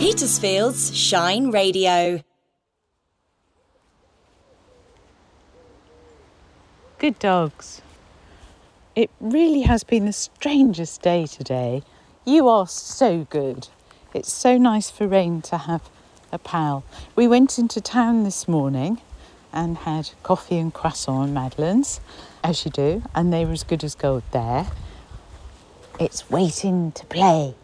Petersfield's 0.00 0.96
Shine 0.96 1.50
Radio. 1.50 2.22
Good 6.96 7.18
dogs. 7.18 7.82
It 8.96 9.10
really 9.20 9.60
has 9.60 9.84
been 9.84 10.06
the 10.06 10.14
strangest 10.14 11.02
day 11.02 11.26
today. 11.26 11.82
You 12.24 12.48
are 12.48 12.66
so 12.66 13.26
good. 13.28 13.68
It's 14.14 14.32
so 14.32 14.56
nice 14.56 14.90
for 14.90 15.06
Rain 15.06 15.42
to 15.42 15.58
have 15.58 15.90
a 16.32 16.38
pal. 16.38 16.82
We 17.14 17.28
went 17.28 17.58
into 17.58 17.82
town 17.82 18.24
this 18.24 18.48
morning 18.48 19.02
and 19.52 19.76
had 19.76 20.12
coffee 20.22 20.56
and 20.56 20.72
croissant 20.72 21.24
and 21.24 21.34
madeleines, 21.34 22.00
as 22.42 22.64
you 22.64 22.70
do, 22.70 23.02
and 23.14 23.30
they 23.30 23.44
were 23.44 23.52
as 23.52 23.64
good 23.64 23.84
as 23.84 23.94
gold 23.94 24.22
there. 24.32 24.66
It's 25.98 26.30
waiting 26.30 26.92
to 26.92 27.04
play. 27.04 27.54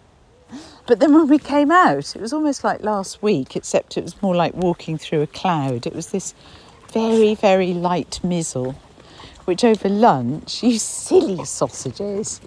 But 0.86 1.00
then 1.00 1.12
when 1.12 1.26
we 1.26 1.38
came 1.38 1.70
out, 1.70 2.14
it 2.14 2.22
was 2.22 2.32
almost 2.32 2.62
like 2.62 2.82
last 2.82 3.22
week, 3.22 3.56
except 3.56 3.96
it 3.96 4.04
was 4.04 4.20
more 4.22 4.36
like 4.36 4.54
walking 4.54 4.98
through 4.98 5.22
a 5.22 5.26
cloud. 5.26 5.86
It 5.86 5.94
was 5.94 6.08
this 6.08 6.34
very, 6.92 7.34
very 7.34 7.74
light 7.74 8.20
mizzle, 8.22 8.76
which 9.44 9.64
over 9.64 9.88
lunch, 9.88 10.62
you 10.62 10.78
silly 10.78 11.44
sausages. 11.44 12.40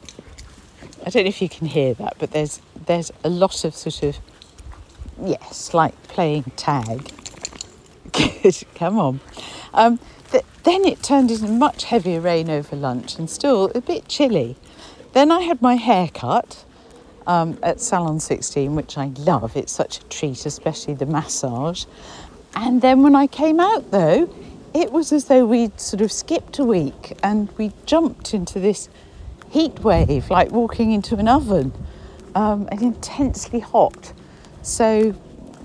I 1.06 1.10
don't 1.10 1.24
know 1.24 1.30
if 1.30 1.42
you 1.42 1.50
can 1.50 1.68
hear 1.68 1.94
that, 1.96 2.16
but 2.20 2.32
there's 2.32 2.62
there's 2.86 3.12
a 3.24 3.30
lot 3.30 3.64
of 3.66 3.76
sort 3.76 4.04
of 4.04 4.18
yes, 5.22 5.74
like 5.74 6.02
playing 6.04 6.52
tag. 6.56 7.12
Good, 8.12 8.64
come 8.76 8.98
on. 8.98 9.20
Um, 9.74 10.00
th- 10.32 10.46
then 10.64 10.86
it 10.86 11.04
turned 11.04 11.30
into 11.32 11.48
much 11.48 11.86
heavier 11.86 12.22
rain 12.22 12.50
over 12.50 12.76
lunch 12.76 13.18
and 13.18 13.30
still 13.30 13.72
a 13.76 13.82
bit 13.82 14.08
chilly. 14.08 14.56
Then 15.14 15.32
I 15.32 15.42
had 15.42 15.62
my 15.62 15.76
hair 15.76 16.10
cut 16.14 16.66
um, 17.28 17.58
at 17.64 17.80
Salon 17.80 18.20
16, 18.20 18.76
which 18.76 18.98
I 18.98 19.08
love. 19.20 19.56
It's 19.56 19.72
such 19.72 20.00
a 20.00 20.04
treat, 20.06 20.46
especially 20.46 20.94
the 20.94 21.06
massage. 21.06 21.86
And 22.56 22.82
then 22.82 23.04
when 23.04 23.16
I 23.16 23.28
came 23.28 23.60
out, 23.60 23.92
though, 23.92 24.34
it 24.74 24.92
was 24.92 25.12
as 25.12 25.26
though 25.26 25.46
we'd 25.46 25.80
sort 25.80 26.02
of 26.02 26.12
skipped 26.12 26.60
a 26.60 26.64
week 26.64 27.18
and 27.24 27.52
we 27.58 27.72
jumped 27.86 28.34
into 28.34 28.60
this 28.60 28.90
heat 29.50 29.80
wave, 29.80 30.30
like 30.30 30.52
walking 30.52 30.92
into 30.92 31.16
an 31.16 31.28
oven, 31.28 31.72
um, 32.36 32.68
and 32.72 32.82
intensely 32.82 33.60
hot. 33.60 34.14
So, 34.62 35.16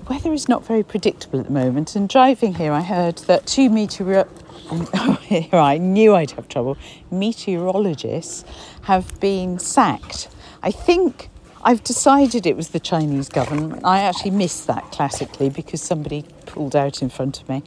weather 0.08 0.32
is 0.32 0.48
not 0.48 0.64
very 0.64 0.82
predictable 0.82 1.40
at 1.40 1.46
the 1.46 1.52
moment. 1.52 1.96
And 1.96 2.08
driving 2.08 2.54
here, 2.54 2.72
I 2.72 2.80
heard 2.80 3.18
that 3.18 3.46
two 3.46 3.68
meteor. 3.68 4.26
I 5.52 5.78
knew 5.78 6.14
I'd 6.14 6.30
have 6.32 6.48
trouble. 6.48 6.78
Meteorologists 7.10 8.44
have 8.82 9.20
been 9.20 9.58
sacked. 9.58 10.28
I 10.62 10.70
think 10.70 11.28
I've 11.66 11.82
decided 11.82 12.46
it 12.46 12.56
was 12.56 12.68
the 12.68 12.80
Chinese 12.80 13.30
government. 13.30 13.80
I 13.84 14.00
actually 14.00 14.32
missed 14.32 14.66
that 14.66 14.92
classically 14.92 15.48
because 15.48 15.80
somebody 15.80 16.26
pulled 16.44 16.76
out 16.76 17.00
in 17.00 17.08
front 17.08 17.40
of 17.40 17.48
me. 17.48 17.62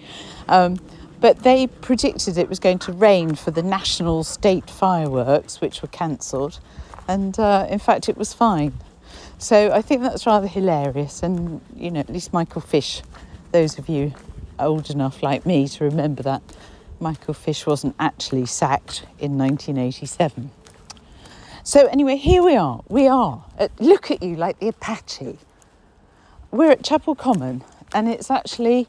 Um, 0.47 0.79
but 1.19 1.41
they 1.41 1.65
predicted 1.65 2.37
it 2.37 2.47
was 2.47 2.59
going 2.59 2.77
to 2.79 2.91
rain 2.91 3.33
for 3.33 3.49
the 3.49 3.63
national 3.63 4.23
state 4.23 4.69
fireworks, 4.69 5.61
which 5.61 5.81
were 5.81 5.87
cancelled. 5.87 6.59
And 7.07 7.39
uh, 7.39 7.65
in 7.71 7.79
fact, 7.79 8.07
it 8.07 8.17
was 8.17 8.33
fine. 8.33 8.73
So 9.39 9.71
I 9.71 9.81
think 9.81 10.03
that's 10.03 10.27
rather 10.27 10.47
hilarious. 10.47 11.23
And, 11.23 11.61
you 11.75 11.89
know, 11.89 11.99
at 11.99 12.09
least 12.09 12.31
Michael 12.31 12.61
Fish, 12.61 13.01
those 13.51 13.79
of 13.79 13.89
you 13.89 14.13
old 14.59 14.91
enough 14.91 15.23
like 15.23 15.43
me 15.43 15.67
to 15.69 15.83
remember 15.83 16.21
that, 16.21 16.43
Michael 16.99 17.33
Fish 17.33 17.65
wasn't 17.65 17.95
actually 17.99 18.45
sacked 18.45 19.03
in 19.17 19.39
1987. 19.39 20.51
So, 21.67 21.85
anyway, 21.87 22.15
here 22.15 22.41
we 22.43 22.55
are. 22.55 22.81
We 22.87 23.09
are. 23.09 23.43
At, 23.57 23.77
look 23.77 24.09
at 24.09 24.23
you 24.23 24.37
like 24.37 24.57
the 24.61 24.69
Apache. 24.69 25.37
We're 26.49 26.71
at 26.71 26.81
Chapel 26.81 27.13
Common, 27.13 27.61
and 27.93 28.07
it's 28.07 28.31
actually 28.31 28.87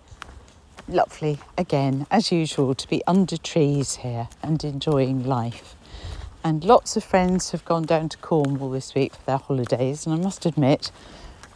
lovely 0.86 1.40
again, 1.58 2.06
as 2.08 2.30
usual, 2.30 2.76
to 2.76 2.88
be 2.88 3.02
under 3.04 3.36
trees 3.36 3.96
here 3.96 4.28
and 4.44 4.62
enjoying 4.62 5.26
life. 5.26 5.74
And 6.44 6.62
lots 6.62 6.96
of 6.96 7.02
friends 7.02 7.50
have 7.50 7.64
gone 7.64 7.82
down 7.82 8.10
to 8.10 8.18
Cornwall 8.18 8.70
this 8.70 8.94
week 8.94 9.12
for 9.12 9.24
their 9.26 9.38
holidays, 9.38 10.06
and 10.06 10.14
I 10.14 10.18
must 10.18 10.46
admit, 10.46 10.92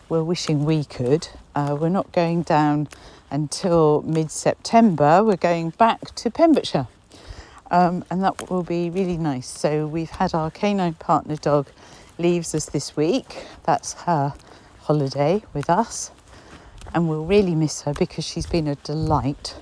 we're 0.09 0.25
wishing 0.25 0.65
we 0.65 0.83
could. 0.83 1.29
Uh, 1.55 1.77
we're 1.81 1.89
not 1.89 2.11
going 2.11 2.43
down 2.43 2.89
until 3.31 4.03
mid 4.03 4.33
September, 4.33 5.23
we're 5.23 5.37
going 5.37 5.71
back 5.71 6.17
to 6.17 6.33
Pembrokeshire 6.33 6.89
um, 7.73 8.05
and 8.11 8.23
that 8.23 8.51
will 8.51 8.63
be 8.63 8.91
really 8.91 9.17
nice. 9.17 9.49
So 9.49 9.87
we've 9.87 10.11
had 10.11 10.35
our 10.35 10.51
canine 10.51 10.95
partner 10.95 11.37
dog 11.37 11.69
leaves 12.19 12.55
us 12.55 12.67
this 12.67 12.97
week. 12.97 13.45
That's 13.65 13.95
her 14.05 14.35
holiday 14.83 15.43
with 15.55 15.71
us, 15.71 16.13
and 16.95 17.09
we'll 17.09 17.25
really 17.25 17.55
miss 17.55 17.83
her 17.83 17.95
because 17.95 18.25
she's 18.25 18.47
been 18.47 18.69
a 18.69 18.75
delight. 18.77 19.57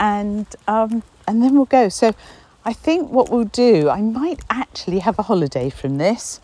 And 0.00 0.46
um, 0.66 1.02
and 1.26 1.42
then 1.42 1.54
we'll 1.54 1.66
go. 1.66 1.90
So 1.90 2.14
I 2.64 2.72
think 2.72 3.10
what 3.10 3.28
we'll 3.30 3.44
do, 3.44 3.90
I 3.90 4.00
might 4.00 4.40
actually 4.48 5.00
have 5.00 5.18
a 5.18 5.22
holiday 5.22 5.68
from 5.68 5.98
this. 5.98 6.40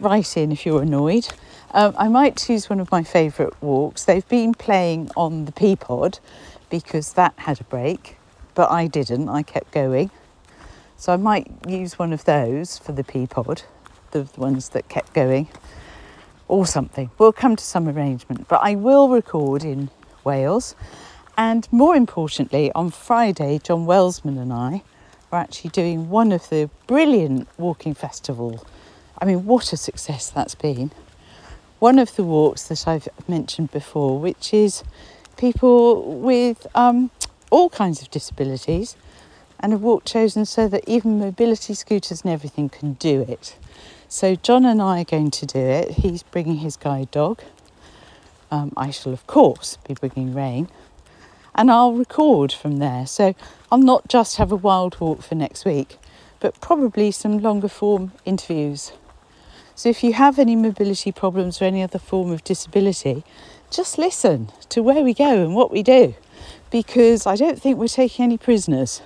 Write 0.00 0.36
in 0.36 0.50
if 0.50 0.64
you're 0.64 0.82
annoyed. 0.82 1.28
Um, 1.74 1.94
I 1.98 2.08
might 2.08 2.38
choose 2.38 2.70
one 2.70 2.80
of 2.80 2.90
my 2.90 3.02
favourite 3.02 3.52
walks. 3.62 4.04
They've 4.04 4.28
been 4.28 4.54
playing 4.54 5.10
on 5.16 5.44
the 5.44 5.52
Peapod 5.52 6.20
because 6.70 7.12
that 7.14 7.34
had 7.36 7.60
a 7.60 7.64
break, 7.64 8.16
but 8.54 8.70
I 8.70 8.86
didn't. 8.86 9.28
I 9.28 9.42
kept 9.42 9.70
going. 9.72 10.10
So 11.02 11.12
I 11.12 11.16
might 11.16 11.50
use 11.66 11.98
one 11.98 12.12
of 12.12 12.26
those 12.26 12.78
for 12.78 12.92
the 12.92 13.02
Peapod, 13.02 13.64
the 14.12 14.28
ones 14.36 14.68
that 14.68 14.88
kept 14.88 15.12
going, 15.12 15.48
or 16.46 16.64
something. 16.64 17.10
We'll 17.18 17.32
come 17.32 17.56
to 17.56 17.64
some 17.64 17.88
arrangement, 17.88 18.46
but 18.46 18.60
I 18.62 18.76
will 18.76 19.08
record 19.08 19.64
in 19.64 19.90
Wales. 20.22 20.76
And 21.36 21.66
more 21.72 21.96
importantly, 21.96 22.70
on 22.76 22.92
Friday, 22.92 23.58
John 23.58 23.84
Welsman 23.84 24.40
and 24.40 24.52
I 24.52 24.84
are 25.32 25.40
actually 25.40 25.70
doing 25.70 26.08
one 26.08 26.30
of 26.30 26.48
the 26.50 26.70
brilliant 26.86 27.48
walking 27.58 27.94
festival. 27.94 28.64
I 29.18 29.24
mean, 29.24 29.44
what 29.44 29.72
a 29.72 29.76
success 29.76 30.30
that's 30.30 30.54
been. 30.54 30.92
One 31.80 31.98
of 31.98 32.14
the 32.14 32.22
walks 32.22 32.68
that 32.68 32.86
I've 32.86 33.08
mentioned 33.26 33.72
before, 33.72 34.20
which 34.20 34.54
is 34.54 34.84
people 35.36 36.20
with 36.20 36.64
um, 36.76 37.10
all 37.50 37.70
kinds 37.70 38.02
of 38.02 38.10
disabilities 38.12 38.94
and 39.62 39.72
a 39.72 39.78
walk 39.78 40.04
chosen 40.04 40.44
so 40.44 40.68
that 40.68 40.82
even 40.88 41.18
mobility 41.18 41.74
scooters 41.74 42.22
and 42.22 42.32
everything 42.32 42.68
can 42.68 42.94
do 42.94 43.22
it. 43.22 43.56
So 44.08 44.34
John 44.34 44.66
and 44.66 44.82
I 44.82 45.00
are 45.02 45.04
going 45.04 45.30
to 45.30 45.46
do 45.46 45.58
it. 45.58 45.92
He's 45.92 46.22
bringing 46.22 46.58
his 46.58 46.76
guide 46.76 47.10
dog. 47.10 47.40
Um, 48.50 48.72
I 48.76 48.90
shall, 48.90 49.12
of 49.12 49.26
course, 49.26 49.78
be 49.88 49.94
bringing 49.94 50.34
Rain. 50.34 50.68
And 51.54 51.70
I'll 51.70 51.92
record 51.94 52.52
from 52.52 52.78
there. 52.78 53.06
So 53.06 53.34
I'll 53.70 53.78
not 53.78 54.08
just 54.08 54.36
have 54.36 54.52
a 54.52 54.56
wild 54.56 55.00
walk 55.00 55.22
for 55.22 55.34
next 55.34 55.64
week, 55.64 55.96
but 56.40 56.60
probably 56.60 57.10
some 57.10 57.38
longer 57.38 57.68
form 57.68 58.12
interviews. 58.24 58.92
So 59.74 59.88
if 59.88 60.04
you 60.04 60.12
have 60.12 60.38
any 60.38 60.56
mobility 60.56 61.12
problems 61.12 61.62
or 61.62 61.64
any 61.66 61.82
other 61.82 61.98
form 61.98 62.30
of 62.30 62.44
disability, 62.44 63.24
just 63.70 63.96
listen 63.96 64.50
to 64.68 64.82
where 64.82 65.02
we 65.02 65.14
go 65.14 65.42
and 65.42 65.54
what 65.54 65.70
we 65.70 65.82
do, 65.82 66.14
because 66.70 67.26
I 67.26 67.36
don't 67.36 67.60
think 67.60 67.78
we're 67.78 67.88
taking 67.88 68.24
any 68.24 68.36
prisoners. 68.36 69.00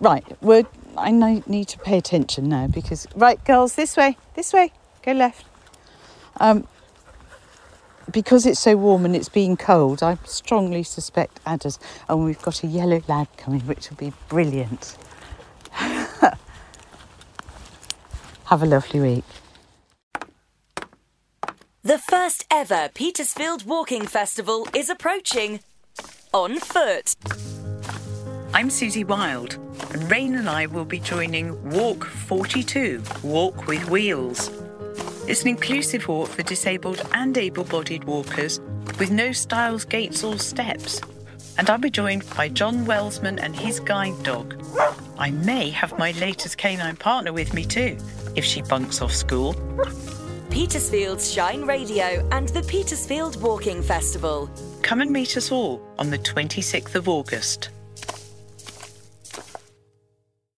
Right, 0.00 0.24
we're, 0.40 0.64
I 0.96 1.10
need 1.10 1.68
to 1.68 1.78
pay 1.78 1.98
attention 1.98 2.48
now 2.48 2.68
because, 2.68 3.06
right, 3.16 3.42
girls, 3.44 3.74
this 3.74 3.96
way, 3.96 4.16
this 4.34 4.52
way, 4.52 4.72
go 5.02 5.12
left. 5.12 5.44
Um, 6.38 6.66
because 8.12 8.46
it's 8.46 8.60
so 8.60 8.76
warm 8.76 9.04
and 9.04 9.14
it's 9.14 9.28
been 9.28 9.56
cold, 9.56 10.02
I 10.02 10.18
strongly 10.24 10.82
suspect 10.82 11.40
adders. 11.44 11.78
And 12.08 12.24
we've 12.24 12.40
got 12.40 12.62
a 12.62 12.66
yellow 12.66 13.02
lad 13.08 13.28
coming, 13.36 13.60
which 13.62 13.90
will 13.90 13.96
be 13.96 14.12
brilliant. 14.28 14.96
Have 15.72 16.38
a 18.62 18.66
lovely 18.66 19.00
week. 19.00 19.24
The 21.82 21.98
first 21.98 22.46
ever 22.50 22.90
Petersfield 22.94 23.64
Walking 23.64 24.06
Festival 24.06 24.66
is 24.74 24.88
approaching 24.88 25.60
on 26.32 26.58
foot. 26.58 27.14
I'm 28.54 28.70
Susie 28.70 29.04
Wild, 29.04 29.54
and 29.92 30.10
Rain 30.10 30.34
and 30.34 30.48
I 30.48 30.66
will 30.66 30.86
be 30.86 30.98
joining 30.98 31.70
Walk 31.70 32.04
42 32.04 33.02
Walk 33.22 33.66
with 33.66 33.88
Wheels. 33.90 34.50
It's 35.28 35.42
an 35.42 35.48
inclusive 35.48 36.08
walk 36.08 36.30
for 36.30 36.42
disabled 36.42 37.06
and 37.12 37.36
able 37.36 37.64
bodied 37.64 38.04
walkers 38.04 38.58
with 38.98 39.10
no 39.10 39.32
stiles, 39.32 39.84
gates, 39.84 40.24
or 40.24 40.38
steps. 40.38 41.00
And 41.58 41.68
I'll 41.68 41.78
be 41.78 41.90
joined 41.90 42.28
by 42.36 42.48
John 42.48 42.86
Welsman 42.86 43.38
and 43.40 43.54
his 43.54 43.80
guide 43.80 44.20
dog. 44.22 44.54
I 45.18 45.30
may 45.30 45.68
have 45.70 45.98
my 45.98 46.12
latest 46.12 46.56
canine 46.56 46.96
partner 46.96 47.34
with 47.34 47.52
me 47.52 47.66
too, 47.66 47.98
if 48.34 48.44
she 48.44 48.62
bunks 48.62 49.02
off 49.02 49.12
school. 49.12 49.54
Petersfield's 50.48 51.30
Shine 51.30 51.64
Radio 51.64 52.26
and 52.32 52.48
the 52.48 52.62
Petersfield 52.62 53.40
Walking 53.42 53.82
Festival. 53.82 54.50
Come 54.82 55.02
and 55.02 55.10
meet 55.10 55.36
us 55.36 55.52
all 55.52 55.82
on 55.98 56.08
the 56.08 56.18
26th 56.18 56.94
of 56.94 57.08
August. 57.08 57.68